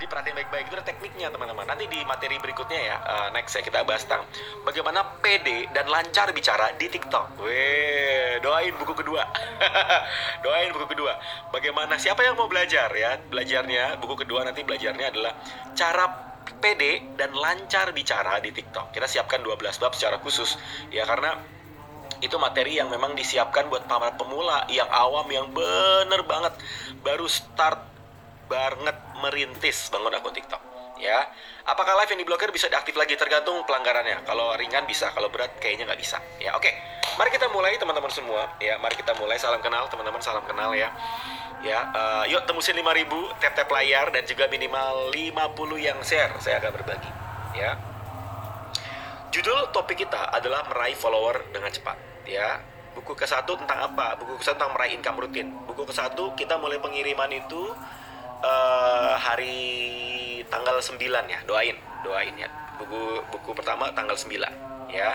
[0.00, 1.68] Jadi perhatiin baik-baik itu ada tekniknya teman-teman.
[1.68, 4.24] Nanti di materi berikutnya ya, uh, next ya kita bahas tentang
[4.64, 7.36] bagaimana pede dan lancar bicara di TikTok.
[7.44, 9.28] Weh, doain buku kedua.
[10.48, 11.20] doain buku kedua.
[11.52, 13.20] Bagaimana siapa yang mau belajar ya?
[13.28, 15.36] Belajarnya buku kedua nanti belajarnya adalah
[15.76, 16.08] cara
[16.64, 18.96] pede dan lancar bicara di TikTok.
[18.96, 20.56] Kita siapkan 12 bab secara khusus
[20.88, 21.36] ya karena
[22.24, 26.56] itu materi yang memang disiapkan buat para pemula yang awam yang bener banget
[27.04, 27.89] baru start
[28.50, 30.58] banget merintis bangun akun TikTok
[30.98, 31.22] ya.
[31.64, 33.14] Apakah live yang diblokir bisa diaktif lagi?
[33.14, 34.26] Tergantung pelanggarannya.
[34.26, 36.58] Kalau ringan bisa kalau berat kayaknya nggak bisa ya.
[36.58, 36.74] Oke
[37.16, 38.76] mari kita mulai teman-teman semua ya.
[38.82, 39.38] Mari kita mulai.
[39.38, 40.90] Salam kenal teman-teman salam kenal ya.
[41.60, 43.06] Ya uh, yuk tembusin 5000
[43.40, 45.30] tap tap layar dan juga minimal 50
[45.80, 46.34] yang share.
[46.42, 47.10] Saya akan berbagi
[47.56, 47.78] ya.
[49.30, 52.58] Judul topik kita adalah meraih follower dengan cepat ya.
[52.90, 54.18] Buku ke satu tentang apa?
[54.18, 55.54] Buku ke satu tentang meraih income rutin.
[55.70, 57.70] Buku ke satu kita mulai pengiriman itu
[58.44, 59.58] uh, hari
[60.48, 60.96] tanggal 9
[61.28, 62.48] ya doain doain ya.
[62.80, 64.36] Buku buku pertama tanggal 9
[64.92, 65.10] ya.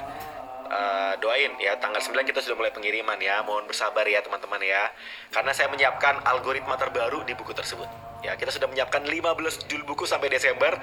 [0.66, 3.41] Uh, doain ya tanggal 9 kita sudah mulai pengiriman ya.
[3.45, 4.89] Mohon bersabar ya teman-teman ya.
[5.33, 10.09] Karena saya menyiapkan algoritma terbaru di buku tersebut Ya, kita sudah menyiapkan 15 judul buku
[10.09, 10.73] sampai Desember.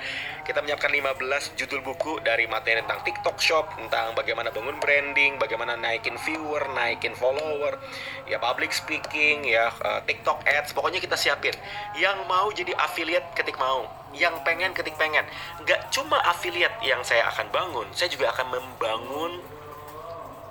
[0.47, 5.75] Kita menyiapkan 15 judul buku dari materi tentang TikTok Shop, tentang bagaimana bangun branding, bagaimana
[5.75, 7.83] naikin viewer, naikin follower,
[8.31, 11.55] ya public speaking, ya uh, TikTok Ads, pokoknya kita siapin.
[11.99, 15.27] Yang mau jadi affiliate ketik mau, yang pengen ketik pengen.
[15.67, 19.43] Nggak cuma affiliate yang saya akan bangun, saya juga akan membangun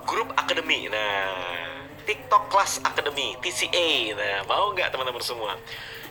[0.04, 0.92] grup akademi.
[0.92, 4.12] Nah, TikTok Class Academy, TCA.
[4.12, 5.56] Nah, mau nggak teman-teman semua?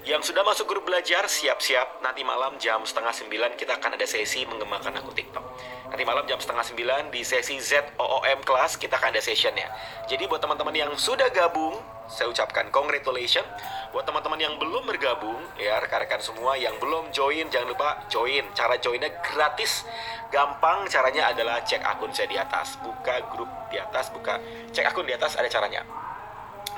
[0.00, 2.00] Yang sudah masuk grup belajar, siap-siap.
[2.00, 5.44] Nanti malam jam setengah sembilan kita akan ada sesi mengembangkan akun TikTok.
[5.92, 9.68] Nanti malam jam setengah sembilan di sesi ZOOM Class kita akan ada session ya.
[10.08, 11.76] Jadi buat teman-teman yang sudah gabung,
[12.08, 13.44] saya ucapkan congratulations.
[13.92, 18.48] Buat teman-teman yang belum bergabung, ya rekan-rekan semua yang belum join, jangan lupa join.
[18.56, 19.84] Cara joinnya gratis,
[20.32, 20.88] gampang.
[20.88, 24.40] Caranya adalah cek akun saya di atas, buka grup di atas, buka
[24.72, 25.84] cek akun di atas ada caranya.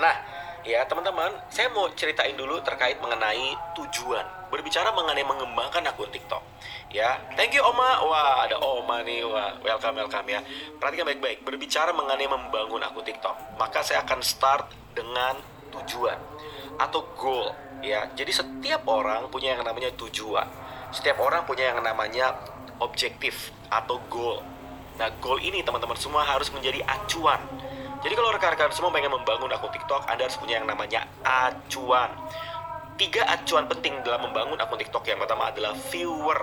[0.03, 4.25] Nah, ya teman-teman saya mau ceritain dulu terkait mengenai tujuan.
[4.53, 6.43] Berbicara mengenai mengembangkan akun TikTok.
[6.93, 8.05] Ya thank you Oma.
[8.05, 9.27] Wah ada Oma nih.
[9.27, 10.41] Wah welcome welcome ya.
[10.78, 11.43] Perhatikan baik-baik.
[11.43, 15.41] Berbicara mengenai membangun akun TikTok maka saya akan start dengan
[15.73, 16.19] tujuan
[16.79, 17.50] atau goal
[17.83, 18.06] ya.
[18.15, 20.47] Jadi setiap orang punya yang namanya tujuan.
[20.93, 22.37] Setiap orang punya yang namanya
[22.79, 24.44] objektif atau goal.
[25.00, 27.41] Nah goal ini teman-teman semua harus menjadi acuan
[28.03, 32.11] jadi kalau rekan-rekan semua pengen membangun akun TikTok, Anda harus punya yang namanya acuan.
[32.99, 35.07] Tiga acuan penting dalam membangun akun TikTok.
[35.07, 36.41] Yang pertama adalah viewer,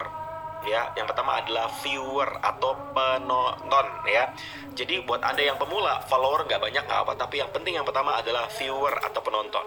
[0.64, 0.96] ya.
[0.96, 4.32] Yang pertama adalah viewer atau penonton, ya.
[4.72, 8.16] Jadi buat Anda yang pemula, follower nggak banyak nggak apa, tapi yang penting yang pertama
[8.16, 9.66] adalah viewer atau penonton.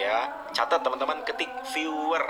[0.00, 2.24] Ya, catat teman-teman, ketik viewer,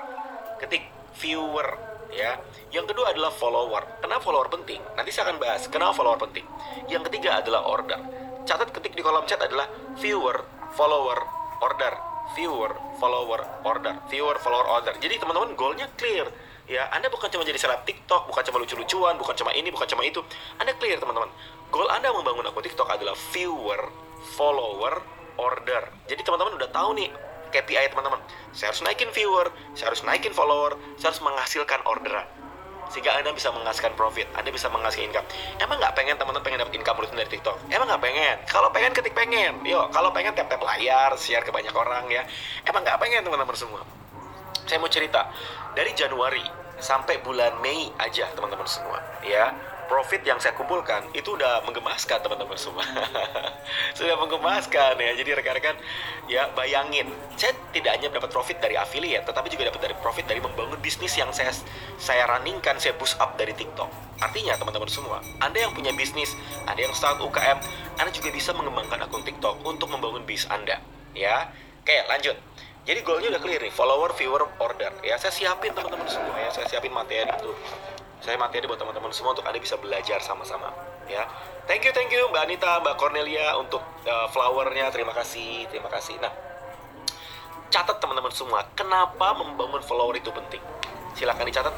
[0.59, 0.91] ketik
[1.23, 1.79] viewer,
[2.11, 2.35] ya.
[2.75, 4.03] Yang kedua adalah follower.
[4.03, 4.83] Kenapa follower penting?
[4.99, 6.43] Nanti saya akan bahas kenapa follower penting.
[6.91, 9.69] Yang ketiga adalah order catat ketik di kolom chat adalah
[10.01, 10.41] viewer,
[10.73, 11.21] follower,
[11.61, 11.93] order,
[12.33, 14.97] viewer, follower, order, viewer, follower, order.
[14.97, 16.25] Jadi teman-teman goalnya clear.
[16.65, 20.01] Ya, Anda bukan cuma jadi seleb TikTok, bukan cuma lucu-lucuan, bukan cuma ini, bukan cuma
[20.05, 20.25] itu.
[20.57, 21.29] Anda clear teman-teman.
[21.69, 23.93] Goal Anda membangun akun TikTok adalah viewer,
[24.37, 25.05] follower,
[25.37, 25.93] order.
[26.09, 27.13] Jadi teman-teman udah tahu nih
[27.53, 28.21] KPI teman-teman.
[28.57, 32.29] Saya harus naikin viewer, saya harus naikin follower, saya harus menghasilkan orderan
[32.89, 35.27] sehingga anda bisa menghasilkan profit anda bisa menghasilkan income.
[35.61, 37.57] Emang nggak pengen teman-teman pengen dapat income rutin dari TikTok?
[37.69, 38.37] Emang nggak pengen?
[38.49, 39.61] Kalau pengen ketik pengen.
[39.65, 42.25] Yuk kalau pengen tap tap layar share ke banyak orang ya.
[42.65, 43.81] Emang nggak pengen teman-teman semua?
[44.69, 45.29] Saya mau cerita.
[45.73, 46.45] Dari Januari
[46.79, 49.51] sampai bulan Mei aja teman-teman semua ya
[49.89, 52.85] profit yang saya kumpulkan itu udah menggemaskan teman-teman semua.
[53.99, 55.17] Sudah menggemaskan ya.
[55.17, 55.75] Jadi rekan-rekan
[56.29, 57.09] ya bayangin.
[57.41, 61.17] Saya tidak hanya dapat profit dari affiliate tetapi juga dapat dari profit dari membangun bisnis
[61.17, 61.51] yang saya
[61.97, 63.89] saya runningkan saya boost up dari TikTok.
[64.21, 66.37] Artinya teman-teman semua anda yang punya bisnis
[66.69, 67.59] ada yang start UKM
[67.97, 70.79] anda juga bisa mengembangkan akun TikTok untuk membangun bis anda
[71.17, 71.49] ya.
[71.83, 72.37] Oke lanjut.
[72.89, 74.93] Jadi goalnya udah clear nih follower viewer order.
[75.05, 76.49] Ya saya siapin teman-teman semua ya.
[76.53, 77.53] Saya siapin materi itu
[78.23, 80.75] saya materi buat teman-teman semua untuk Anda bisa belajar sama-sama
[81.09, 81.25] ya.
[81.69, 84.89] Thank you, thank you Mbak Anita, Mbak Cornelia untuk uh, flowernya.
[84.89, 86.17] Terima kasih, terima kasih.
[86.21, 86.33] Nah,
[87.69, 90.61] catat teman-teman semua, kenapa membangun follower itu penting?
[91.13, 91.75] Silahkan dicatat,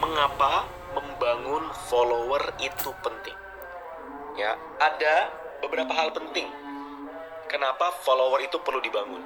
[0.00, 0.64] mengapa
[0.96, 3.36] membangun follower itu penting?
[4.40, 5.28] Ya, ada
[5.60, 6.48] beberapa hal penting.
[7.48, 9.22] Kenapa follower itu perlu dibangun?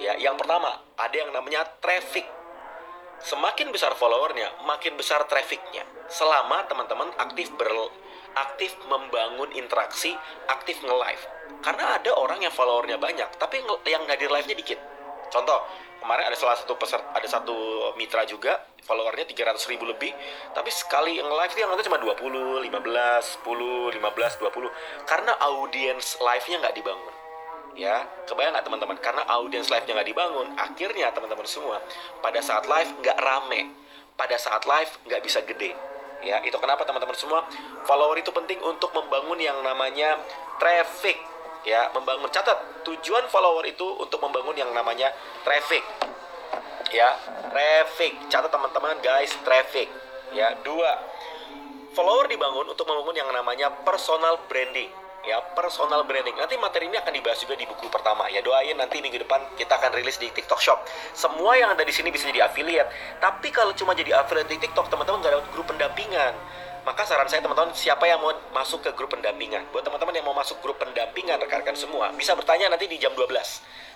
[0.00, 2.24] Ya, yang pertama, ada yang namanya traffic
[3.22, 5.84] semakin besar followernya, makin besar trafficnya.
[6.08, 7.70] Selama teman-teman aktif ber
[8.38, 10.14] aktif membangun interaksi,
[10.46, 11.22] aktif nge-live.
[11.58, 14.78] Karena ada orang yang followernya banyak, tapi yang hadir live-nya dikit.
[15.28, 15.66] Contoh,
[15.98, 17.56] kemarin ada salah satu peserta, ada satu
[17.98, 20.16] mitra juga, followernya 300 ribu lebih
[20.56, 26.56] tapi sekali yang live yang nonton cuma 20, 15, 10, 15, 20 karena audiens live-nya
[26.64, 27.14] nggak dibangun
[27.78, 28.02] ya.
[28.26, 28.96] Kebayang nggak teman-teman?
[28.98, 31.78] Karena audiens live-nya nggak dibangun akhirnya teman-teman semua
[32.18, 33.70] pada saat live nggak rame
[34.18, 35.72] pada saat live nggak bisa gede
[36.26, 36.42] ya.
[36.42, 37.46] Itu kenapa teman-teman semua?
[37.86, 40.18] Follower itu penting untuk membangun yang namanya
[40.58, 41.16] traffic
[41.62, 41.94] ya.
[41.94, 45.14] Membangun catat tujuan follower itu untuk membangun yang namanya
[45.46, 45.86] traffic
[46.90, 47.14] ya.
[47.54, 48.26] Traffic.
[48.26, 49.86] Catat teman-teman guys traffic
[50.34, 50.58] ya.
[50.66, 50.90] Dua
[51.94, 54.90] follower dibangun untuk membangun yang namanya personal branding
[55.28, 56.32] ya personal branding.
[56.40, 58.24] Nanti materi ini akan dibahas juga di buku pertama.
[58.32, 60.80] Ya doain nanti minggu depan kita akan rilis di TikTok Shop.
[61.12, 62.88] Semua yang ada di sini bisa jadi affiliate.
[63.20, 66.32] Tapi kalau cuma jadi affiliate di TikTok teman-teman nggak dapat grup pendampingan.
[66.88, 69.68] Maka saran saya teman-teman siapa yang mau masuk ke grup pendampingan?
[69.76, 73.28] Buat teman-teman yang mau masuk grup pendampingan rekan-rekan semua bisa bertanya nanti di jam 12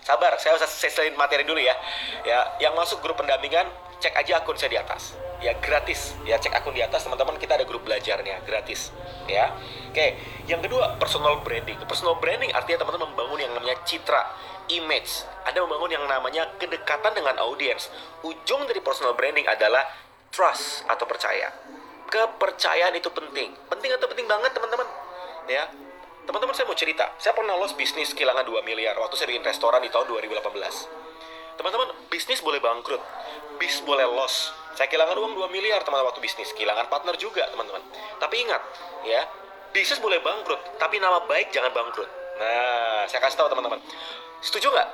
[0.05, 1.73] sabar saya usah selesaiin materi dulu ya.
[2.21, 3.65] Ya yang masuk grup pendampingan
[3.97, 6.15] cek aja akun saya di atas ya gratis.
[6.23, 8.95] Ya cek akun di atas teman-teman kita ada grup belajarnya gratis.
[9.27, 9.51] Ya.
[9.91, 10.15] Oke
[10.47, 11.75] yang kedua personal branding.
[11.83, 14.23] Personal branding artinya teman-teman membangun yang namanya citra
[14.71, 15.27] image.
[15.43, 17.91] Ada membangun yang namanya kedekatan dengan audiens
[18.23, 19.83] ujung dari personal branding adalah
[20.31, 21.51] trust atau percaya.
[22.07, 23.51] Kepercayaan itu penting.
[23.67, 24.87] Penting atau penting banget teman-teman?
[25.51, 25.67] Ya.
[26.23, 27.11] Teman-teman saya mau cerita.
[27.19, 31.03] Saya pernah lost bisnis kehilangan 2 miliar waktu saya bikin restoran di tahun 2018
[31.53, 33.01] teman-teman bisnis boleh bangkrut.
[33.61, 37.81] Bis boleh loss saya kehilangan uang 2 miliar teman-teman waktu bisnis kehilangan partner juga teman-teman
[38.17, 38.61] tapi ingat
[39.05, 39.25] ya
[39.73, 43.79] bisnis boleh bangkrut tapi nama baik jangan bangkrut nah saya kasih tahu teman-teman
[44.41, 44.89] setuju nggak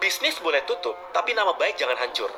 [0.00, 2.28] bisnis boleh tutup tapi nama baik jangan hancur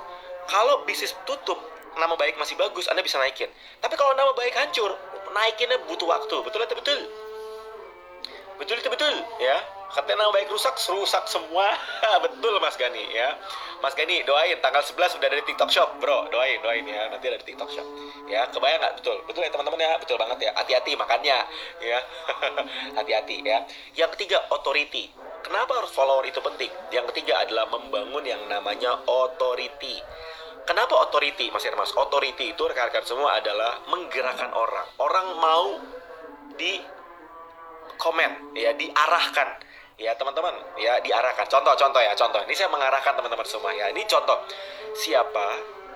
[0.46, 1.56] kalau bisnis tutup
[1.98, 3.50] nama baik masih bagus, Anda bisa naikin.
[3.78, 4.94] Tapi kalau nama baik hancur,
[5.30, 6.36] naikinnya butuh waktu.
[6.42, 7.00] Betul atau betul?
[8.54, 9.58] Betul itu betul, ya.
[9.94, 11.70] Katanya nama baik rusak, rusak semua.
[12.26, 13.38] betul Mas Gani, ya.
[13.78, 16.26] Mas Gani, doain tanggal 11 udah ada di TikTok Shop, bro.
[16.34, 17.14] Doain, doain ya.
[17.14, 17.86] Nanti ada di TikTok Shop.
[18.26, 18.94] Ya, kebayang nggak?
[18.98, 19.22] Betul.
[19.22, 19.94] Betul ya teman-teman ya.
[20.02, 20.50] Betul banget ya.
[20.58, 21.38] Hati-hati makannya,
[21.78, 21.98] ya.
[22.98, 23.62] Hati-hati ya.
[23.94, 25.14] Yang ketiga, authority.
[25.46, 26.72] Kenapa harus follower itu penting?
[26.90, 30.02] Yang ketiga adalah membangun yang namanya authority.
[30.66, 31.94] Kenapa authority, Mas Irmas?
[31.94, 34.88] Authority itu rekan-rekan semua adalah menggerakkan orang.
[34.98, 35.66] Orang mau
[36.56, 36.80] di
[38.00, 39.63] komen, ya diarahkan.
[39.94, 41.46] Ya teman-teman, ya diarahkan.
[41.46, 42.42] Contoh-contoh ya, contoh.
[42.42, 43.86] Ini saya mengarahkan teman-teman semua ya.
[43.94, 44.42] Ini contoh.
[44.98, 45.46] Siapa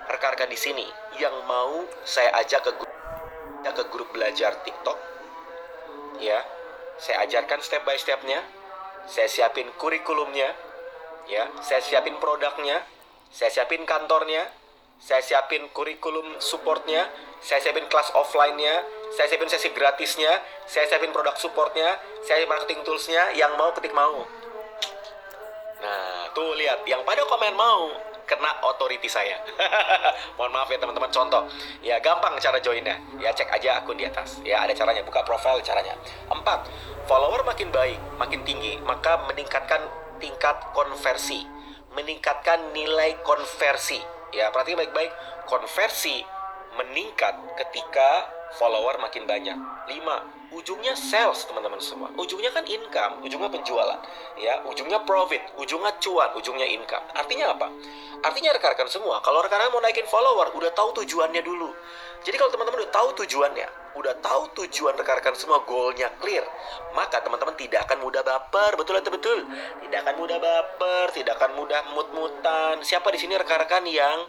[0.07, 0.87] rekan-rekan di sini
[1.19, 2.95] yang mau saya ajak ke grup,
[3.67, 4.97] ya, ke grup belajar TikTok?
[6.23, 6.39] Ya,
[6.95, 8.39] saya ajarkan step by stepnya.
[9.03, 10.55] Saya siapin kurikulumnya,
[11.27, 11.51] ya.
[11.59, 12.79] Saya siapin produknya,
[13.35, 14.47] saya siapin kantornya,
[14.99, 17.07] saya siapin kurikulum supportnya,
[17.43, 18.83] saya siapin kelas offline-nya,
[19.15, 23.93] saya siapin sesi gratisnya, saya siapin produk supportnya, saya siapin marketing toolsnya, yang mau ketik
[23.93, 24.25] mau.
[25.79, 27.89] Nah, tuh lihat, yang pada komen mau,
[28.27, 29.39] kena authority saya.
[30.37, 31.43] Mohon maaf ya teman-teman, contoh.
[31.79, 32.99] Ya, gampang cara joinnya.
[33.17, 34.43] Ya, cek aja akun di atas.
[34.43, 35.95] Ya, ada caranya, buka profile caranya.
[36.27, 36.67] Empat,
[37.07, 39.81] follower makin baik, makin tinggi, maka meningkatkan
[40.19, 41.47] tingkat konversi.
[41.95, 43.97] Meningkatkan nilai konversi
[44.29, 45.11] Ya, perhatikan baik-baik.
[45.49, 46.21] Konversi
[46.77, 49.57] meningkat ketika follower makin banyak.
[49.57, 50.49] 5.
[50.49, 52.09] Ujungnya sales, teman-teman semua.
[52.17, 54.01] Ujungnya kan income, ujungnya penjualan.
[54.41, 57.05] Ya, ujungnya profit, ujungnya cuan, ujungnya income.
[57.13, 57.69] Artinya apa?
[58.25, 61.69] Artinya rekan-rekan semua, kalau rekan-rekan mau naikin follower, udah tahu tujuannya dulu.
[62.25, 66.43] Jadi kalau teman-teman udah tahu tujuannya, udah tahu tujuan rekan-rekan semua goalnya clear,
[66.97, 69.39] maka teman-teman tidak akan mudah baper, betul atau betul?
[69.85, 72.81] Tidak akan mudah baper, tidak akan mudah mut-mutan.
[72.81, 74.25] Siapa di sini rekan-rekan yang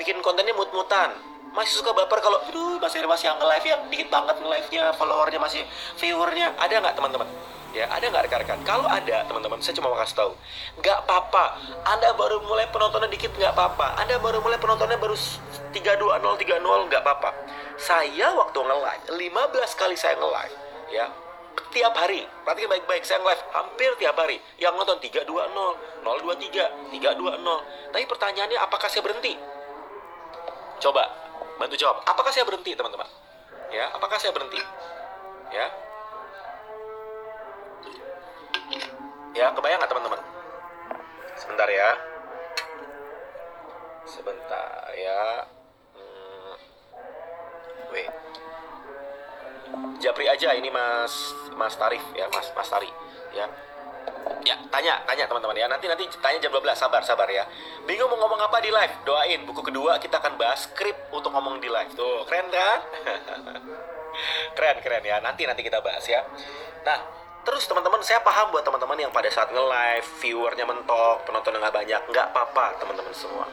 [0.00, 1.33] bikin kontennya mut-mutan?
[1.54, 5.62] Masih suka baper kalau, aduh, masih masih yang nge-live ya, dikit banget nge-live-nya, followernya masih,
[6.02, 6.50] viewernya.
[6.58, 7.30] Ada nggak teman-teman?
[7.70, 8.58] Ya, ada nggak rekan-rekan?
[8.66, 10.32] Kalau ada, teman-teman, saya cuma mau kasih tahu.
[10.82, 11.58] Nggak apa-apa.
[11.86, 14.02] Anda baru mulai penontonnya dikit, nggak apa-apa.
[14.02, 17.30] Anda baru mulai penontonnya baru 320, 30, nggak apa-apa.
[17.78, 20.54] Saya waktu nge-live, 15 kali saya nge-live,
[20.90, 21.06] ya,
[21.70, 22.26] tiap hari.
[22.42, 24.42] Perhatikan baik-baik, saya nge-live hampir tiap hari.
[24.58, 26.66] Yang nonton 320, 023,
[26.98, 27.94] 320.
[27.94, 29.38] Tapi pertanyaannya, apakah saya berhenti?
[30.82, 31.23] Coba,
[31.60, 32.02] bantu jawab.
[32.06, 33.06] Apakah saya berhenti, teman-teman?
[33.70, 34.60] Ya, apakah saya berhenti?
[35.54, 35.66] Ya,
[39.34, 40.20] Ya, kebayang nggak teman-teman?
[41.34, 41.90] Sebentar ya.
[44.06, 45.42] Sebentar ya.
[45.98, 46.54] Hmm.
[47.90, 48.10] Wait.
[49.98, 52.86] Japri aja ini Mas Mas Tarif ya, Mas Mas Tari
[53.34, 53.50] ya.
[54.44, 55.66] Ya, tanya, tanya teman-teman ya.
[55.66, 57.48] Nanti nanti tanya jam 12, sabar, sabar ya.
[57.88, 58.94] Bingung mau ngomong apa di live?
[59.08, 61.92] Doain buku kedua kita akan bahas skrip untuk ngomong di live.
[61.96, 62.78] Tuh, keren kan?
[64.56, 65.16] keren, keren ya.
[65.24, 66.20] Nanti nanti kita bahas ya.
[66.84, 71.76] Nah, Terus teman-teman saya paham buat teman-teman yang pada saat nge-live viewernya mentok, penontonnya nggak
[71.76, 73.44] banyak, nggak apa-apa teman-teman semua.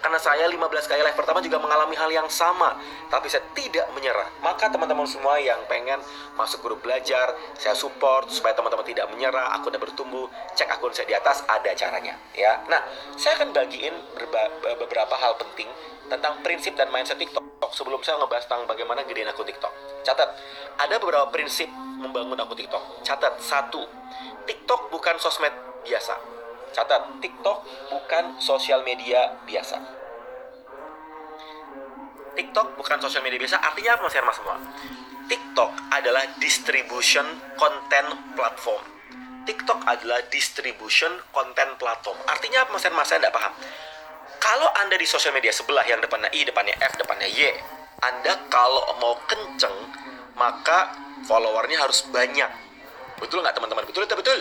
[0.00, 2.78] Karena saya 15 kali live pertama juga mengalami hal yang sama,
[3.10, 4.28] tapi saya tidak menyerah.
[4.44, 5.98] Maka teman-teman semua yang pengen
[6.38, 11.16] masuk grup belajar, saya support supaya teman-teman tidak menyerah, akunnya bertumbuh, cek akun saya di
[11.16, 12.62] atas ada caranya, ya.
[12.70, 12.80] Nah,
[13.18, 13.94] saya akan bagiin
[14.62, 15.68] beberapa hal penting
[16.06, 17.42] tentang prinsip dan mindset TikTok
[17.74, 19.72] sebelum saya ngebahas tentang bagaimana gedein akun TikTok.
[20.06, 20.28] Catat,
[20.78, 21.66] ada beberapa prinsip
[21.98, 23.02] membangun akun TikTok.
[23.02, 23.82] Catat, satu,
[24.46, 25.50] TikTok bukan sosmed
[25.82, 26.35] biasa
[26.76, 29.80] Catat, TikTok bukan sosial media biasa.
[32.36, 34.60] TikTok bukan sosial media biasa, artinya apa mas semua?
[35.24, 37.24] TikTok adalah distribution
[37.56, 38.84] content platform.
[39.48, 42.20] TikTok adalah distribution content platform.
[42.28, 43.08] Artinya apa mas Herma?
[43.08, 43.56] Saya tidak paham.
[44.36, 47.56] Kalau Anda di sosial media sebelah yang depannya I, depannya F, depannya Y,
[48.04, 49.72] Anda kalau mau kenceng,
[50.36, 50.92] maka
[51.24, 52.52] followernya harus banyak.
[53.16, 53.88] Betul nggak teman-teman?
[53.88, 54.38] Betul, betul, betul.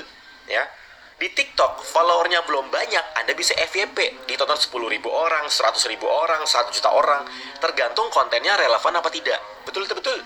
[0.51, 0.67] Ya,
[1.15, 6.43] di TikTok followernya belum banyak, Anda bisa FYP, ditonton 10 ribu orang, 100 ribu orang,
[6.43, 7.23] 1 juta orang,
[7.63, 9.39] tergantung kontennya relevan apa tidak.
[9.63, 10.19] Betul betul betul.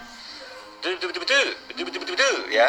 [0.80, 2.68] Betul betul betul betul betul betul betul, betul ya.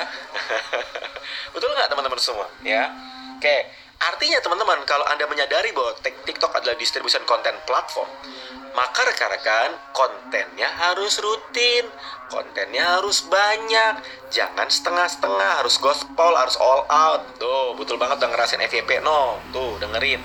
[1.57, 2.47] betul nggak teman-teman semua?
[2.61, 2.93] Ya.
[3.41, 3.57] Oke,
[4.05, 8.09] artinya teman-teman kalau Anda menyadari bahwa TikTok adalah distribution content platform,
[8.75, 11.87] maka rekan-rekan kontennya harus rutin,
[12.31, 17.23] kontennya harus banyak, jangan setengah-setengah, harus gospel, harus all out.
[17.43, 20.23] Tuh, betul banget udah ngerasain FYP, no, tuh dengerin.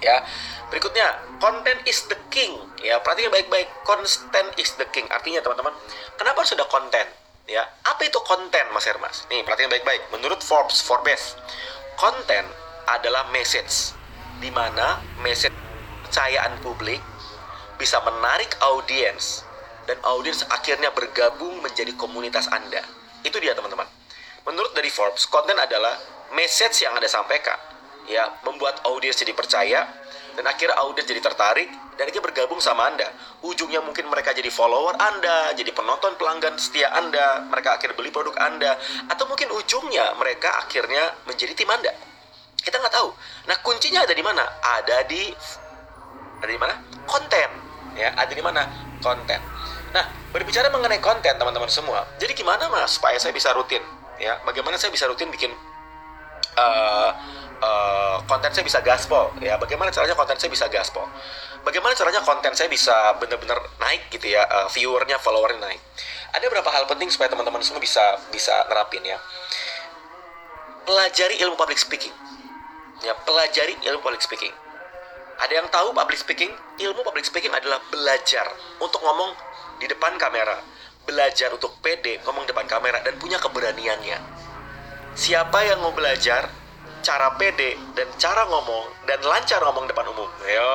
[0.00, 0.24] Ya,
[0.72, 2.54] berikutnya konten is the king.
[2.80, 5.04] Ya, perhatikan baik-baik, konten is the king.
[5.10, 5.74] Artinya teman-teman,
[6.16, 7.06] kenapa harus ada konten?
[7.50, 9.26] Ya, apa itu konten, Mas Hermas?
[9.26, 10.06] Nih, perhatikan baik-baik.
[10.14, 11.34] Menurut Forbes, Forbes,
[11.98, 12.46] konten
[12.86, 13.92] adalah message,
[14.38, 15.52] di mana message
[16.10, 16.98] kepercayaan publik
[17.80, 19.48] bisa menarik audiens
[19.88, 22.84] dan audiens akhirnya bergabung menjadi komunitas Anda.
[23.24, 23.88] Itu dia teman-teman.
[24.44, 25.96] Menurut dari Forbes, konten adalah
[26.36, 27.56] message yang Anda sampaikan.
[28.04, 29.86] Ya, membuat audiens jadi percaya
[30.36, 33.08] dan akhirnya audiens jadi tertarik dan akhirnya bergabung sama Anda.
[33.40, 38.34] Ujungnya mungkin mereka jadi follower Anda, jadi penonton pelanggan setia Anda, mereka akhirnya beli produk
[38.40, 38.76] Anda,
[39.08, 41.92] atau mungkin ujungnya mereka akhirnya menjadi tim Anda.
[42.60, 43.08] Kita nggak tahu.
[43.48, 44.44] Nah, kuncinya ada di mana?
[44.58, 45.22] Ada di
[46.40, 46.74] ada di mana?
[47.04, 48.66] Konten ya ada di mana?
[49.00, 49.40] Konten.
[49.90, 53.82] Nah berbicara mengenai konten teman-teman semua jadi gimana mas supaya saya bisa rutin?
[54.20, 55.50] Ya bagaimana saya bisa rutin bikin
[56.60, 57.10] uh,
[57.64, 59.32] uh, konten saya bisa gaspol?
[59.40, 61.08] Ya bagaimana caranya konten saya bisa gaspol?
[61.64, 65.80] Bagaimana caranya konten saya bisa benar-benar naik gitu ya uh, viewernya followernya naik?
[66.36, 69.18] Ada beberapa hal penting supaya teman-teman semua bisa bisa nerapin ya.
[70.84, 72.12] Pelajari ilmu public speaking.
[73.00, 74.52] Ya pelajari ilmu public speaking
[75.40, 76.52] ada yang tahu public speaking?
[76.76, 78.44] Ilmu public speaking adalah belajar
[78.76, 79.32] untuk ngomong
[79.80, 80.60] di depan kamera,
[81.08, 84.20] belajar untuk pede ngomong depan kamera dan punya keberaniannya.
[85.16, 86.52] Siapa yang mau belajar
[87.00, 90.28] cara pede dan cara ngomong dan lancar ngomong depan umum?
[90.44, 90.72] Yo,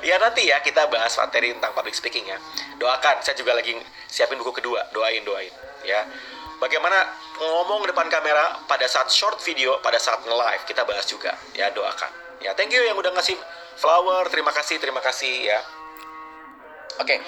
[0.00, 2.40] ya nanti ya kita bahas materi tentang public speaking ya.
[2.80, 3.76] Doakan, saya juga lagi
[4.08, 4.80] siapin buku kedua.
[4.96, 5.52] Doain, doain
[5.84, 6.08] ya.
[6.56, 7.04] Bagaimana
[7.36, 12.08] ngomong depan kamera pada saat short video, pada saat nge-live kita bahas juga ya doakan.
[12.40, 13.36] Ya, thank you yang udah ngasih
[13.76, 15.60] flower terima kasih terima kasih ya
[16.96, 17.18] Oke, okay.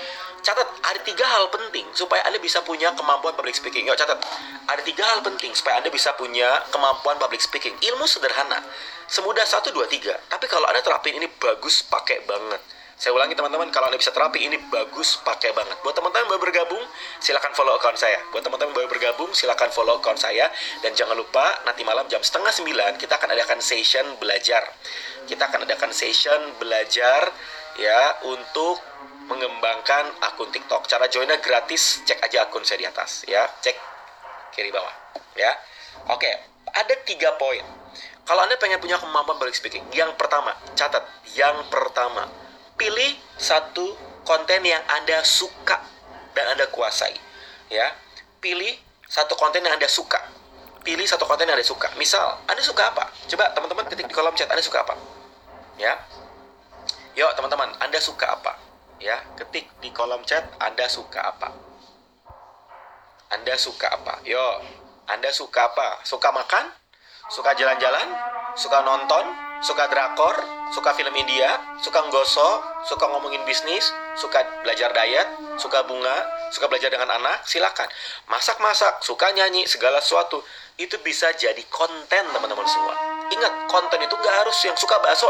[0.40, 3.84] catat ada tiga hal penting supaya Anda bisa punya kemampuan public speaking.
[3.84, 4.16] Yuk catat,
[4.64, 7.76] ada tiga hal penting supaya Anda bisa punya kemampuan public speaking.
[7.76, 8.64] Ilmu sederhana,
[9.12, 10.16] semudah satu dua tiga.
[10.32, 12.64] Tapi kalau Anda terapin ini bagus, pakai banget.
[12.98, 15.78] Saya ulangi teman-teman, kalau Anda bisa terapi ini bagus, pakai banget.
[15.86, 16.82] Buat teman-teman baru bergabung,
[17.22, 18.18] silakan follow account saya.
[18.34, 20.50] Buat teman-teman baru bergabung, silakan follow account saya.
[20.82, 24.66] Dan jangan lupa, nanti malam jam setengah sembilan, kita akan adakan session belajar
[25.28, 27.28] kita akan adakan session belajar
[27.76, 28.80] ya untuk
[29.28, 30.88] mengembangkan akun TikTok.
[30.88, 33.76] Cara joinnya gratis, cek aja akun saya di atas ya, cek
[34.56, 34.90] kiri bawah
[35.36, 35.52] ya.
[36.08, 36.32] Oke,
[36.72, 37.60] ada tiga poin.
[38.24, 41.04] Kalau Anda pengen punya kemampuan public speaking, yang pertama, catat,
[41.36, 42.28] yang pertama,
[42.78, 45.82] pilih satu konten yang Anda suka
[46.32, 47.12] dan Anda kuasai.
[47.68, 47.92] Ya,
[48.38, 48.72] pilih
[49.10, 50.22] satu konten yang Anda suka.
[50.86, 51.90] Pilih satu konten yang Anda suka.
[51.98, 53.10] Misal, Anda suka apa?
[53.28, 54.94] Coba teman-teman ketik di kolom chat, Anda suka apa?
[55.78, 55.94] ya.
[57.18, 58.54] Yuk teman-teman, Anda suka apa?
[58.98, 61.50] Ya, ketik di kolom chat Anda suka apa?
[63.34, 64.22] Anda suka apa?
[64.26, 64.54] Yuk,
[65.10, 66.02] Anda suka apa?
[66.06, 66.70] Suka makan?
[67.30, 68.08] Suka jalan-jalan?
[68.58, 69.24] Suka nonton?
[69.62, 70.57] Suka drakor?
[70.68, 71.56] Suka film India?
[71.80, 72.84] Suka nggosok?
[72.84, 73.88] Suka ngomongin bisnis?
[74.20, 75.28] Suka belajar diet?
[75.56, 76.16] Suka bunga?
[76.52, 77.44] Suka belajar dengan anak?
[77.48, 77.88] Silakan.
[78.28, 79.00] Masak-masak?
[79.00, 79.64] Suka nyanyi?
[79.64, 80.44] Segala sesuatu.
[80.76, 82.94] Itu bisa jadi konten teman-teman semua.
[83.32, 85.28] Ingat, konten itu nggak harus yang suka bakso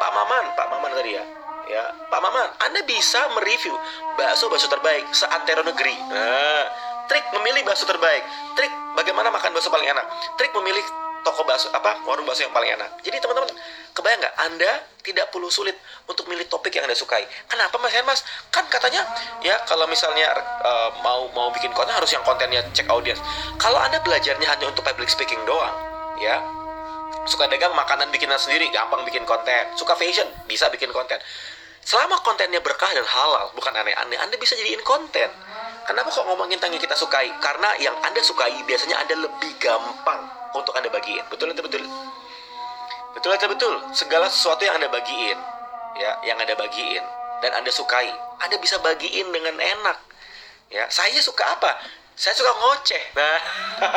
[0.00, 1.24] Pak Maman, Pak Maman tadi ya.
[1.70, 3.72] Ya, Pak Maman, Anda bisa mereview
[4.18, 5.94] bakso-bakso terbaik seantero negeri.
[6.10, 6.66] Nah,
[7.06, 8.26] trik memilih bakso terbaik.
[8.58, 10.06] Trik bagaimana makan bakso paling enak.
[10.34, 10.82] Trik memilih
[11.24, 13.00] toko bakso apa warung bakso yang paling enak.
[13.04, 13.50] Jadi teman-teman
[13.92, 14.34] kebayang nggak?
[14.40, 17.24] Anda tidak perlu sulit untuk milih topik yang anda sukai.
[17.48, 18.20] Kenapa mas Mas?
[18.52, 19.04] Kan katanya
[19.40, 20.32] ya kalau misalnya
[20.64, 23.20] uh, mau mau bikin konten harus yang kontennya cek audiens.
[23.56, 25.72] Kalau anda belajarnya hanya untuk public speaking doang,
[26.20, 26.40] ya
[27.28, 31.20] suka dagang makanan bikinan sendiri gampang bikin konten suka fashion bisa bikin konten
[31.84, 35.28] selama kontennya berkah dan halal bukan aneh-aneh anda bisa jadiin konten
[35.90, 40.22] kenapa kok ngomongin tentang yang kita sukai karena yang anda sukai biasanya anda lebih gampang
[40.54, 41.82] untuk anda bagiin betul betul betul
[43.18, 45.34] betul betul betul segala sesuatu yang anda bagiin
[45.98, 47.02] ya yang anda bagiin
[47.42, 48.06] dan anda sukai
[48.38, 49.98] anda bisa bagiin dengan enak
[50.70, 51.74] ya saya suka apa
[52.20, 53.16] saya suka ngoceh.
[53.16, 53.40] Nah,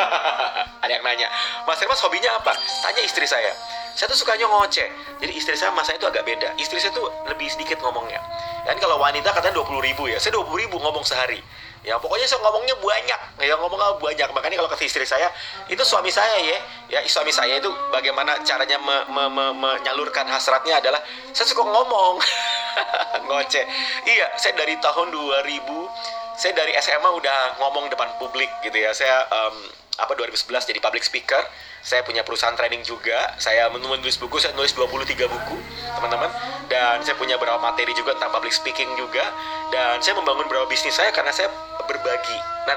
[0.88, 1.28] ada yang nanya,
[1.68, 2.56] Mas Hermas hobinya apa?
[2.56, 3.52] Tanya istri saya.
[3.92, 4.88] Saya tuh sukanya ngoceh.
[5.20, 6.56] Jadi istri saya sama itu agak beda.
[6.56, 8.24] Istri saya tuh lebih sedikit ngomongnya.
[8.64, 10.16] Dan kalau wanita katanya 20 ribu ya.
[10.16, 11.44] Saya 20 ribu ngomong sehari.
[11.84, 13.20] Ya pokoknya saya ngomongnya banyak.
[13.44, 14.28] Ya ngomong banyak.
[14.32, 15.28] Makanya kalau kata istri saya,
[15.68, 16.58] itu suami saya ya.
[16.88, 21.04] Ya suami saya itu bagaimana caranya me, me, me, menyalurkan hasratnya adalah
[21.36, 22.24] saya suka ngomong.
[23.28, 23.64] ngoceh.
[24.08, 28.90] Iya, saya dari tahun 2000 saya dari SMA udah ngomong depan publik gitu ya.
[28.90, 29.56] Saya um,
[30.02, 31.42] apa 2011 jadi public speaker.
[31.84, 33.36] Saya punya perusahaan training juga.
[33.36, 35.56] Saya menulis buku, saya nulis 23 buku,
[36.00, 36.32] teman-teman.
[36.72, 39.20] Dan saya punya beberapa materi juga tentang public speaking juga.
[39.68, 41.52] Dan saya membangun beberapa bisnis saya karena saya
[41.84, 42.38] berbagi.
[42.64, 42.76] Nah,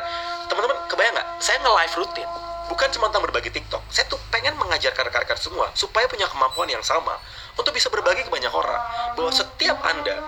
[0.51, 1.27] teman-teman kebayang nggak?
[1.39, 2.29] Saya nge-live rutin.
[2.67, 3.79] Bukan cuma tentang berbagi TikTok.
[3.87, 7.15] Saya tuh pengen mengajarkan rekan-rekan semua supaya punya kemampuan yang sama
[7.55, 8.83] untuk bisa berbagi ke banyak orang.
[9.15, 10.19] Bahwa setiap Anda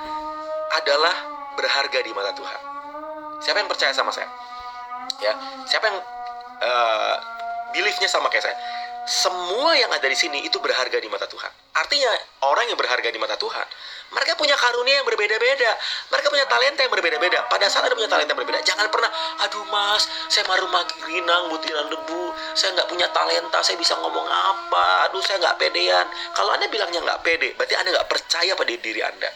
[0.79, 1.15] adalah
[1.59, 2.61] berharga di mata Tuhan.
[3.43, 4.31] Siapa yang percaya sama saya?
[5.19, 5.35] Ya,
[5.67, 5.99] siapa yang
[6.63, 7.15] uh,
[7.71, 8.57] beliefnya sama kayak saya?
[9.09, 11.49] Semua yang ada di sini itu berharga di mata Tuhan.
[11.73, 12.11] Artinya
[12.45, 13.65] orang yang berharga di mata Tuhan,
[14.13, 15.71] mereka punya karunia yang berbeda-beda.
[16.13, 17.49] Mereka punya talenta yang berbeda-beda.
[17.49, 19.09] Pada saat ada punya talenta yang berbeda, jangan pernah,
[19.41, 20.69] aduh mas, saya maru
[21.09, 26.05] rinang, butiran debu, saya nggak punya talenta, saya bisa ngomong apa, aduh saya nggak pedean.
[26.37, 29.29] Kalau anda bilangnya nggak pede, berarti anda nggak percaya pada diri anda.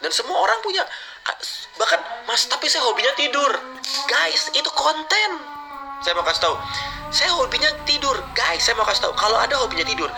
[0.00, 0.82] Dan semua orang punya
[1.76, 3.52] bahkan mas tapi saya hobinya tidur
[4.08, 5.30] guys itu konten
[6.00, 6.56] saya mau kasih tahu.
[7.10, 8.16] Saya hobinya tidur.
[8.32, 9.14] Guys saya mau kasih tahu.
[9.18, 10.10] Kalau ada hobinya tidur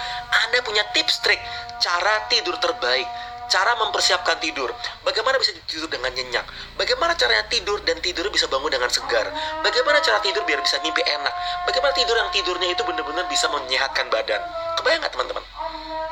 [0.52, 1.40] anda punya tips trik
[1.80, 3.08] cara tidur terbaik
[3.48, 4.72] cara mempersiapkan tidur.
[5.04, 6.44] Bagaimana bisa tidur dengan nyenyak?
[6.80, 9.28] Bagaimana caranya tidur dan tidur bisa bangun dengan segar?
[9.60, 11.34] Bagaimana cara tidur biar bisa mimpi enak?
[11.68, 14.40] Bagaimana tidur yang tidurnya itu benar-benar bisa menyehatkan badan?
[14.80, 15.44] Kebayang nggak teman-teman?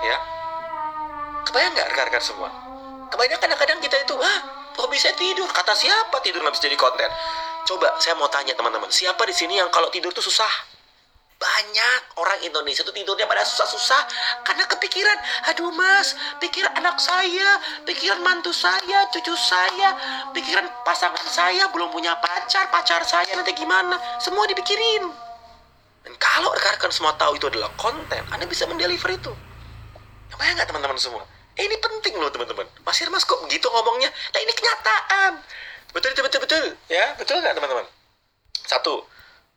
[0.04, 0.16] Ya?
[1.48, 2.48] Kebayang nggak rekan-rekan semua?
[3.09, 4.38] Kebanyakan kadang-kadang kita itu ah
[4.76, 5.48] hobi saya tidur.
[5.48, 7.09] Kata siapa tidur nggak bisa jadi konten?
[7.68, 10.49] Coba saya mau tanya teman-teman, siapa di sini yang kalau tidur tuh susah?
[11.40, 14.03] Banyak orang Indonesia tuh tidurnya pada susah-susah
[14.44, 15.16] karena kepikiran,
[15.49, 17.57] aduh mas, pikiran anak saya,
[17.88, 19.96] pikiran mantu saya, cucu saya,
[20.37, 25.09] pikiran pasangan saya belum punya pacar, pacar saya nanti gimana, semua dipikirin.
[26.05, 29.33] Dan kalau rekan-rekan semua tahu itu adalah konten, Anda bisa mendeliver itu.
[30.40, 31.20] Bayang nggak teman-teman semua?
[31.61, 32.64] Eh, ini penting loh teman-teman.
[32.81, 34.09] Mas Irmas kok begitu ngomongnya?
[34.09, 35.33] Nah ini kenyataan.
[35.90, 36.64] Betul betul betul betul.
[36.87, 37.87] Ya betul nggak teman-teman?
[38.62, 39.03] Satu,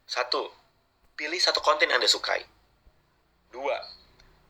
[0.10, 0.50] satu,
[1.14, 2.42] pilih satu konten yang anda sukai.
[3.54, 3.78] Dua,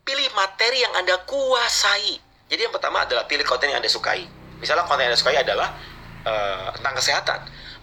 [0.07, 2.19] pilih materi yang anda kuasai.
[2.47, 4.23] Jadi yang pertama adalah pilih konten yang anda sukai.
[4.63, 5.75] Misalnya konten yang anda sukai adalah
[6.23, 7.39] uh, tentang kesehatan.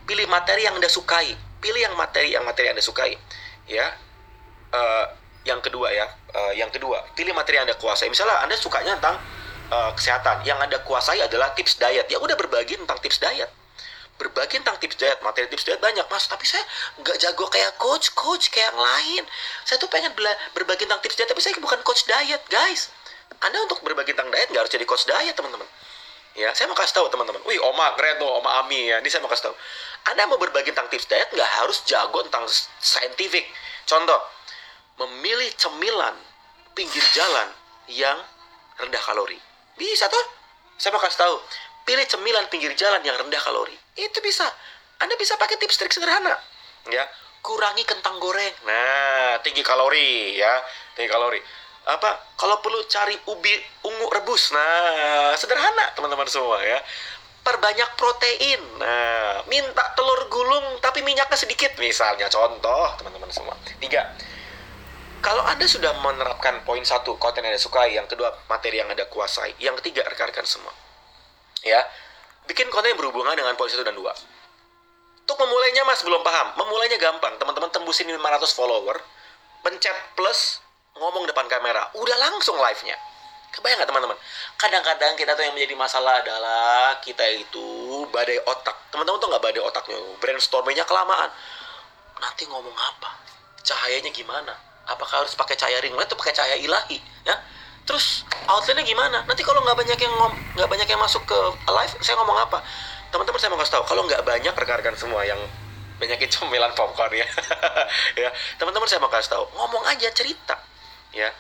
[0.09, 1.37] Pilih materi yang anda sukai.
[1.61, 3.21] Pilih yang materi yang materi anda sukai.
[3.69, 3.93] Ya,
[4.73, 5.07] uh,
[5.45, 8.09] yang kedua ya, uh, yang kedua pilih materi yang anda kuasai.
[8.09, 9.21] Misalnya anda sukanya tentang
[9.71, 10.43] uh, kesehatan.
[10.45, 12.11] Yang Anda kuasai adalah tips diet.
[12.11, 13.49] Ya udah berbagi tentang tips diet.
[14.21, 16.29] Berbagi tentang tips diet, materi tips diet banyak mas.
[16.29, 16.61] Tapi saya
[17.01, 19.25] nggak jago kayak coach, coach kayak yang lain.
[19.65, 20.13] Saya tuh pengen
[20.53, 22.93] berbagi tentang tips diet, tapi saya bukan coach diet, guys.
[23.41, 25.65] Anda untuk berbagi tentang diet nggak harus jadi coach diet, teman-teman.
[26.37, 27.43] Ya, saya mau kasih tahu teman-teman.
[27.49, 29.01] Wih, Oma keren tuh, Oma Ami ya.
[29.01, 29.55] Ini saya mau kasih tahu.
[30.13, 32.45] Anda mau berbagi tentang tips diet nggak harus jago tentang
[32.79, 33.49] scientific.
[33.89, 34.21] Contoh,
[35.01, 36.15] memilih cemilan
[36.77, 37.49] pinggir jalan
[37.91, 38.21] yang
[38.79, 39.41] rendah kalori.
[39.75, 40.27] Bisa tuh.
[40.79, 41.37] Saya mau kasih tahu.
[41.91, 43.75] Pilih cemilan pinggir jalan yang rendah kalori.
[43.99, 44.47] Itu bisa.
[45.03, 46.39] Anda bisa pakai tips trik sederhana.
[46.87, 47.03] Ya,
[47.43, 48.55] kurangi kentang goreng.
[48.63, 50.55] Nah, tinggi kalori ya,
[50.95, 51.43] tinggi kalori.
[51.91, 52.39] Apa?
[52.39, 54.55] Kalau perlu cari ubi ungu rebus.
[54.55, 56.79] Nah, sederhana teman-teman semua ya.
[57.43, 58.63] Perbanyak protein.
[58.79, 62.31] Nah, minta telur gulung tapi minyaknya sedikit misalnya.
[62.31, 63.59] Contoh teman-teman semua.
[63.83, 64.15] Tiga,
[65.27, 69.11] kalau Anda sudah menerapkan poin satu, konten yang Anda sukai, yang kedua, materi yang Anda
[69.11, 70.71] kuasai, yang ketiga, rekan-rekan semua.
[71.65, 71.81] Ya,
[72.49, 74.13] bikin konten yang berhubungan dengan poin satu dan dua.
[75.21, 77.39] Untuk memulainya mas belum paham, memulainya gampang.
[77.39, 78.99] Teman-teman tembusin 500 follower,
[79.63, 80.59] pencet plus,
[80.99, 82.99] ngomong depan kamera, udah langsung live-nya.
[83.55, 84.19] Kebayang nggak teman-teman?
[84.59, 87.67] Kadang-kadang kita tuh yang menjadi masalah adalah kita itu
[88.11, 88.91] badai otak.
[88.91, 91.31] Teman-teman tuh nggak badai otaknya, brainstormingnya kelamaan.
[92.19, 93.11] Nanti ngomong apa?
[93.63, 94.71] Cahayanya gimana?
[94.91, 97.35] apakah harus pakai cahaya ring atau pakai cahaya ilahi ya
[97.91, 99.27] terus outletnya gimana?
[99.27, 102.63] Nanti kalau nggak banyak yang ngom nggak banyak yang masuk ke live saya ngomong apa?
[103.11, 105.43] Teman-teman saya mau kasih tahu kalau nggak banyak rekan-rekan semua yang
[105.99, 107.27] banyakin cemilan popcorn ya.
[108.23, 108.31] Ya
[108.63, 110.55] teman-teman saya mau kasih tahu ngomong aja cerita.
[111.11, 111.35] Ya.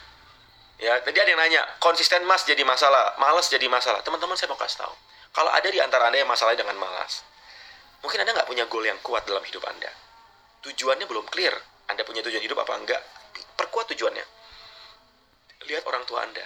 [0.83, 4.03] Ya tadi ada yang nanya konsisten mas jadi masalah malas jadi masalah.
[4.03, 4.95] Teman-teman saya mau kasih tahu
[5.31, 7.23] kalau ada di antara anda yang masalah dengan malas
[8.03, 9.95] mungkin anda nggak punya goal yang kuat dalam hidup anda.
[10.67, 11.55] Tujuannya belum clear
[11.87, 13.03] anda punya tujuan hidup apa enggak?
[13.55, 14.39] Perkuat tujuannya
[15.68, 16.44] lihat orang tua anda.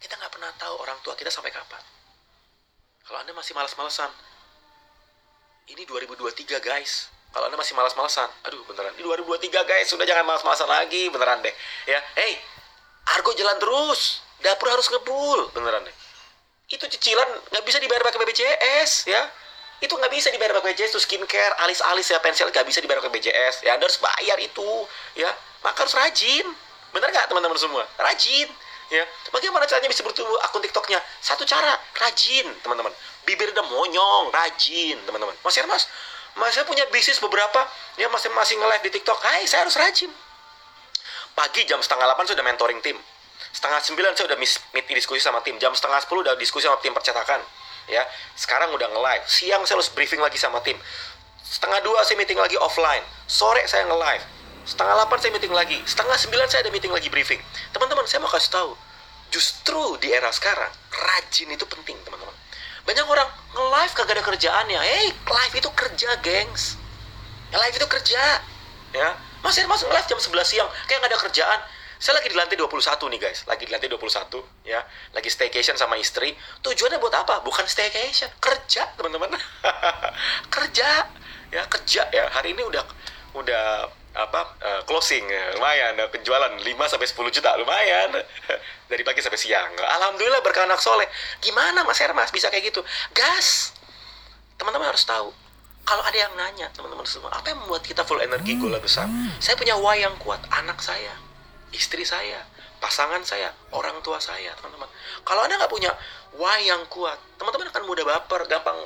[0.00, 1.80] Kita nggak pernah tahu orang tua kita sampai kapan.
[3.04, 4.12] Kalau anda masih malas-malesan
[5.72, 7.08] ini 2023 guys.
[7.32, 8.92] Kalau anda masih malas-malesan aduh beneran.
[8.96, 11.54] Ini 2023 guys sudah jangan malas-malasan lagi beneran deh.
[11.88, 12.36] Ya hey
[13.16, 14.20] argo jalan terus.
[14.44, 15.96] Dapur harus ngebul beneran deh.
[16.68, 19.24] Itu cicilan nggak bisa dibayar pakai BPJS ya.
[19.80, 23.20] Itu nggak bisa dibayar pakai BPJS itu skincare alis-alis ya pensil nggak bisa dibayar pakai
[23.20, 24.68] BPJS ya anda harus bayar itu
[25.16, 25.32] ya.
[25.64, 26.44] Maka harus rajin
[26.94, 27.82] bener nggak teman-teman semua?
[27.98, 28.48] Rajin.
[28.92, 29.02] Ya.
[29.34, 31.02] Bagaimana caranya bisa bertumbuh akun TikToknya?
[31.18, 32.94] Satu cara rajin teman-teman.
[33.26, 35.34] Bibir udah monyong rajin teman-teman.
[35.42, 35.90] Mas Hermas
[36.34, 37.62] mas saya punya bisnis beberapa
[37.94, 39.18] ya masing-masing nge-live di TikTok.
[39.22, 40.10] Hai saya harus rajin.
[41.34, 42.98] Pagi jam setengah delapan sudah mentoring tim.
[43.54, 45.58] Setengah sembilan saya udah meet diskusi sama tim.
[45.62, 47.42] Jam setengah sepuluh udah diskusi sama tim percetakan
[47.86, 48.02] ya.
[48.34, 49.24] Sekarang udah nge-live.
[49.26, 50.78] Siang saya harus briefing lagi sama tim.
[51.42, 53.02] Setengah dua saya meeting lagi offline.
[53.30, 54.33] Sore saya nge-live
[54.64, 57.40] setengah delapan saya meeting lagi setengah sembilan saya ada meeting lagi briefing.
[57.70, 58.72] Teman-teman saya mau kasih tahu
[59.28, 62.32] justru di era sekarang rajin itu penting teman-teman.
[62.84, 64.80] Banyak orang nge-live kagak ada kerjaannya.
[64.80, 66.80] Hey live itu kerja gengs.
[67.52, 68.40] Live itu kerja
[68.92, 69.08] ya.
[69.44, 71.60] Mas mas nge-live jam 11 siang kayak nggak ada kerjaan.
[72.00, 72.84] Saya lagi di lantai 21
[73.16, 73.38] nih guys.
[73.48, 74.80] Lagi di lantai 21 ya.
[75.16, 76.36] Lagi staycation sama istri.
[76.60, 77.40] Tujuannya buat apa?
[77.40, 78.28] Bukan staycation.
[78.40, 79.32] Kerja teman-teman.
[80.54, 81.08] Kerja
[81.54, 82.28] ya kerja ya.
[82.34, 82.84] Hari ini udah
[83.38, 85.58] udah apa uh, closing ya.
[85.58, 88.10] lumayan uh, penjualan 5 sampai 10 juta lumayan.
[88.90, 89.74] Dari pagi sampai siang.
[89.74, 91.06] Alhamdulillah berkah anak soleh.
[91.42, 92.30] Gimana Mas Hermas?
[92.30, 92.80] Bisa kayak gitu?
[93.10, 93.74] Gas!
[94.54, 95.34] Teman-teman harus tahu
[95.84, 99.04] kalau ada yang nanya teman-teman semua apa yang membuat kita full energi gula besar?
[99.36, 101.12] Saya punya why yang kuat anak saya
[101.76, 102.40] istri saya
[102.80, 104.88] pasangan saya orang tua saya teman-teman.
[105.28, 105.92] Kalau anda nggak punya
[106.40, 108.78] why yang kuat teman-teman akan mudah baper gampang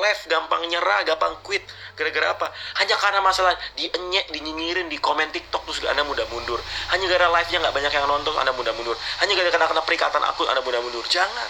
[0.00, 1.62] left, gampang nyerah, gampang quit.
[1.98, 2.46] Gara-gara apa?
[2.78, 6.62] Hanya karena masalah dienyek, dinyinyirin di komen TikTok terus Anda mudah mundur.
[6.94, 8.94] Hanya gara live-nya nggak banyak yang nonton, Anda mudah mundur.
[9.22, 11.04] Hanya gara-gara kena perikatan akun, Anda mudah mundur.
[11.10, 11.48] Jangan.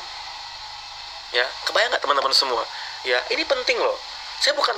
[1.37, 2.65] Ya, kebayang nggak teman-teman semua?
[3.05, 3.97] Ya, ini penting loh.
[4.41, 4.75] Saya bukan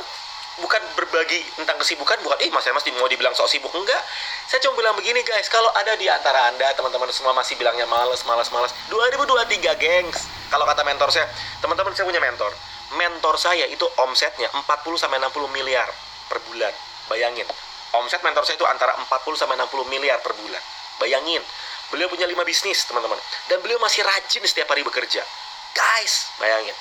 [0.61, 4.03] bukan berbagi tentang kesibukan, bukan, eh mas mas mau dibilang sok sibuk, enggak.
[4.51, 8.21] Saya cuma bilang begini guys, kalau ada di antara anda, teman-teman semua masih bilangnya males,
[8.29, 8.75] males, males.
[8.93, 11.31] 2023 gengs, kalau kata mentor saya,
[11.65, 12.53] teman-teman saya punya mentor
[12.99, 14.67] mentor saya itu omsetnya 40
[14.99, 15.87] sampai 60 miliar
[16.27, 16.75] per bulan.
[17.07, 17.47] Bayangin.
[17.91, 20.63] Omset mentor saya itu antara 40 sampai 60 miliar per bulan.
[21.03, 21.43] Bayangin.
[21.91, 23.19] Beliau punya 5 bisnis, teman-teman.
[23.51, 25.27] Dan beliau masih rajin setiap hari bekerja.
[25.75, 26.75] Guys, bayangin.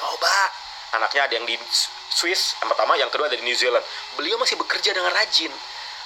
[0.00, 0.52] Coba.
[0.96, 1.60] Anaknya ada yang di
[2.08, 3.84] Swiss, yang pertama, yang kedua ada di New Zealand.
[4.16, 5.52] Beliau masih bekerja dengan rajin.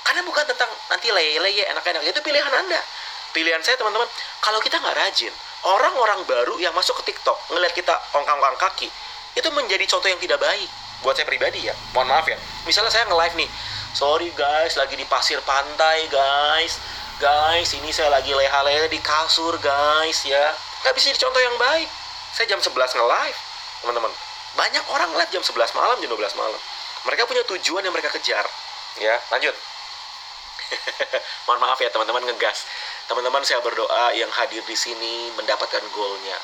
[0.03, 2.03] Karena bukan tentang nanti leye-leye, enak-enak.
[2.03, 2.81] Itu pilihan Anda.
[3.31, 4.11] Pilihan saya, teman-teman,
[4.43, 5.31] kalau kita nggak rajin,
[5.63, 8.91] orang-orang baru yang masuk ke TikTok, ngeliat kita ongkang-ongkang kaki,
[9.39, 10.69] itu menjadi contoh yang tidak baik.
[11.01, 11.75] Buat saya pribadi ya.
[11.97, 12.37] Mohon maaf ya.
[12.67, 13.51] Misalnya saya nge-live nih.
[13.91, 16.79] Sorry guys lagi di pasir pantai guys.
[17.21, 20.55] Guys ini saya lagi leha-leha di kasur guys ya.
[20.85, 21.89] Nggak bisa jadi contoh yang baik.
[22.37, 23.39] Saya jam 11 nge-live
[23.81, 24.13] teman-teman.
[24.59, 26.61] Banyak orang live jam 11 malam jam 12 malam.
[27.09, 28.45] Mereka punya tujuan yang mereka kejar
[29.01, 29.17] ya.
[29.33, 29.57] Lanjut.
[31.49, 32.69] Mohon maaf ya teman-teman ngegas.
[33.09, 36.39] Teman-teman saya berdoa yang hadir di sini mendapatkan goalnya.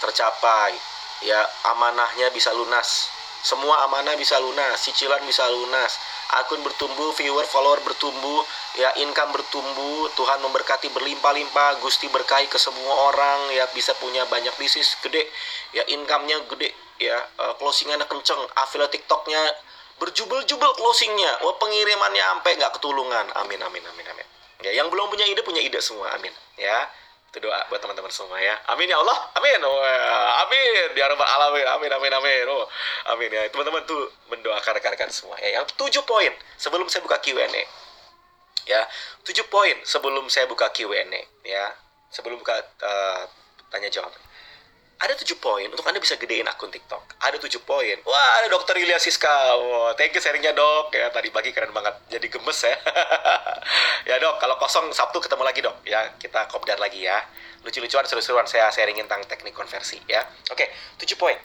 [0.00, 1.40] Tercapai ya
[1.74, 3.08] amanahnya bisa lunas.
[3.40, 5.96] Semua amanah bisa lunas cicilan bisa lunas.
[6.44, 8.44] Akun bertumbuh viewer follower bertumbuh
[8.76, 14.52] ya income bertumbuh Tuhan memberkati berlimpah-limpah Gusti berkahi ke semua orang ya bisa punya banyak
[14.60, 15.24] bisnis gede.
[15.72, 19.40] Ya income-nya gede ya uh, closingannya kenceng affiliate TikToknya
[19.96, 21.40] berjubel-jubel closingnya.
[21.40, 23.26] Wah pengirimannya sampai nggak ketulungan.
[23.40, 24.26] Amin amin amin amin.
[24.60, 26.12] Ya yang belum punya ide punya ide semua.
[26.12, 26.76] Amin ya
[27.30, 28.58] itu doa buat teman-teman semua ya.
[28.74, 29.18] Amin ya Allah.
[29.38, 29.62] Amin.
[29.62, 30.02] Oh, ya.
[30.42, 30.98] amin.
[30.98, 31.90] Ya rabbal alamin amin.
[31.94, 32.66] Amin amin oh
[33.14, 33.46] amin ya.
[33.54, 35.62] Teman-teman tuh mendoakan rekan-rekan semua ya.
[35.62, 37.46] Yang tujuh poin sebelum saya buka Q&A
[38.68, 38.86] ya
[39.26, 41.06] tujuh poin sebelum saya buka Q&A
[41.46, 41.66] ya.
[42.10, 43.22] Sebelum buka uh,
[43.70, 44.10] tanya jawab
[45.00, 47.16] ada tujuh poin untuk Anda bisa gedein akun TikTok.
[47.24, 47.96] Ada tujuh poin.
[48.04, 49.32] Wah, ada dokter Ilya Siska.
[49.96, 50.92] Thank you sharingnya dok.
[50.92, 51.96] Ya, tadi pagi keren banget.
[52.12, 52.76] Jadi gemes ya.
[54.12, 55.80] ya dok, kalau kosong Sabtu ketemu lagi dok.
[55.88, 57.16] Ya, kita kopdar lagi ya.
[57.64, 58.44] Lucu-lucuan, seru-seruan.
[58.44, 60.20] Saya sharingin tentang teknik konversi ya.
[60.52, 60.68] Oke,
[61.00, 61.40] tujuh poin.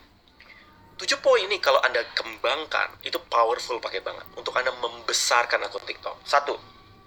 [0.99, 4.27] Tujuh poin ini kalau Anda kembangkan, itu powerful pakai banget.
[4.35, 6.27] Untuk Anda membesarkan akun TikTok.
[6.27, 6.59] Satu,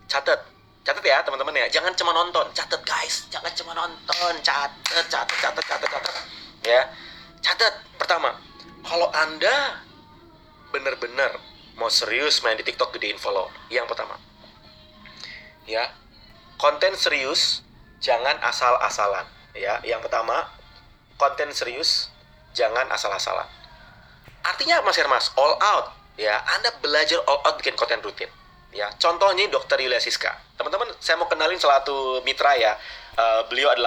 [0.08, 0.56] catat.
[0.80, 4.72] Catat ya teman-teman ya, jangan cuma nonton, catat guys, jangan cuma nonton, catat,
[5.04, 6.90] catat, catat, catat, catat, ya,
[7.42, 7.86] catat.
[7.98, 8.38] Pertama,
[8.86, 9.82] kalau anda
[10.70, 11.34] bener-bener
[11.78, 14.18] mau serius main di TikTok gedein follow, yang pertama,
[15.66, 15.94] ya,
[16.58, 17.62] konten serius,
[18.02, 19.78] jangan asal-asalan, ya.
[19.86, 20.50] Yang pertama,
[21.18, 22.10] konten serius,
[22.54, 23.46] jangan asal-asalan.
[24.42, 25.30] Artinya Mas Hermas?
[25.38, 26.42] All out, ya.
[26.58, 28.30] Anda belajar all out bikin konten rutin.
[28.68, 30.28] Ya, contohnya Dokter Yulia Siska.
[30.60, 32.76] Teman-teman, saya mau kenalin salah satu mitra ya.
[33.16, 33.86] Eh, beliau adalah